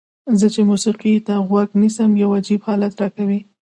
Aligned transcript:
زه 0.39 0.47
چې 0.53 0.61
موسیقۍ 0.69 1.13
ته 1.27 1.33
غوږ 1.47 1.69
نیسم 1.81 2.11
یو 2.21 2.29
عجیب 2.39 2.61
حالت 2.67 2.93
راکوي. 3.01 3.39